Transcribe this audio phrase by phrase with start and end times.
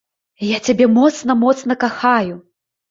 [0.55, 2.35] Я цябе моцна-моцна кахаю!